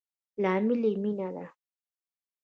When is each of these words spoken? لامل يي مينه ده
لامل 0.41 0.81
يي 0.85 0.95
مينه 0.95 1.29
ده 1.35 1.47